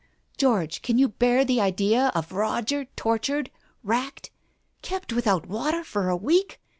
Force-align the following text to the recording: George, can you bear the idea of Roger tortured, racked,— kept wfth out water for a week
George, 0.39 0.81
can 0.81 0.97
you 0.97 1.07
bear 1.09 1.45
the 1.45 1.61
idea 1.61 2.11
of 2.15 2.31
Roger 2.31 2.85
tortured, 2.95 3.51
racked,— 3.83 4.31
kept 4.81 5.09
wfth 5.09 5.27
out 5.27 5.45
water 5.47 5.83
for 5.83 6.09
a 6.09 6.17
week 6.17 6.59